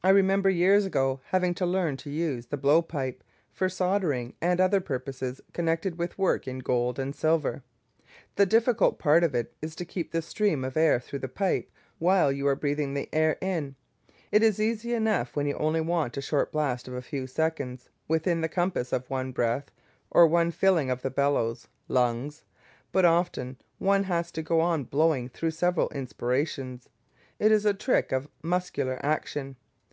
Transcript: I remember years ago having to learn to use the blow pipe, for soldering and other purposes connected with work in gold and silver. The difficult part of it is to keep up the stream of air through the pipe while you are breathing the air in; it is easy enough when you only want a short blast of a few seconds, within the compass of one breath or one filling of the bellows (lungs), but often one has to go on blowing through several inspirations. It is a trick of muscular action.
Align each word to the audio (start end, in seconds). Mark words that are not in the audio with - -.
I 0.00 0.10
remember 0.10 0.48
years 0.48 0.86
ago 0.86 1.22
having 1.24 1.54
to 1.54 1.66
learn 1.66 1.96
to 1.96 2.08
use 2.08 2.46
the 2.46 2.56
blow 2.56 2.82
pipe, 2.82 3.24
for 3.52 3.68
soldering 3.68 4.34
and 4.40 4.60
other 4.60 4.80
purposes 4.80 5.40
connected 5.52 5.98
with 5.98 6.16
work 6.16 6.46
in 6.46 6.60
gold 6.60 7.00
and 7.00 7.12
silver. 7.16 7.64
The 8.36 8.46
difficult 8.46 9.00
part 9.00 9.24
of 9.24 9.34
it 9.34 9.56
is 9.60 9.74
to 9.74 9.84
keep 9.84 10.10
up 10.10 10.12
the 10.12 10.22
stream 10.22 10.62
of 10.62 10.76
air 10.76 11.00
through 11.00 11.18
the 11.18 11.28
pipe 11.28 11.68
while 11.98 12.30
you 12.30 12.46
are 12.46 12.54
breathing 12.54 12.94
the 12.94 13.08
air 13.12 13.38
in; 13.40 13.74
it 14.30 14.44
is 14.44 14.60
easy 14.60 14.94
enough 14.94 15.34
when 15.34 15.48
you 15.48 15.56
only 15.56 15.80
want 15.80 16.16
a 16.16 16.22
short 16.22 16.52
blast 16.52 16.86
of 16.86 16.94
a 16.94 17.02
few 17.02 17.26
seconds, 17.26 17.88
within 18.06 18.40
the 18.40 18.48
compass 18.48 18.92
of 18.92 19.10
one 19.10 19.32
breath 19.32 19.68
or 20.12 20.28
one 20.28 20.52
filling 20.52 20.90
of 20.92 21.02
the 21.02 21.10
bellows 21.10 21.66
(lungs), 21.88 22.44
but 22.92 23.04
often 23.04 23.56
one 23.78 24.04
has 24.04 24.30
to 24.30 24.42
go 24.44 24.60
on 24.60 24.84
blowing 24.84 25.28
through 25.28 25.50
several 25.50 25.88
inspirations. 25.88 26.88
It 27.40 27.50
is 27.50 27.66
a 27.66 27.74
trick 27.74 28.12
of 28.12 28.28
muscular 28.44 29.00
action. 29.04 29.56